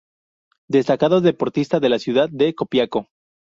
Destacado 0.67 1.21
deportista 1.21 1.79
de 1.79 1.89
la 1.89 1.99
ciudad 1.99 2.27
de 2.31 2.55
Copiapó. 2.55 3.07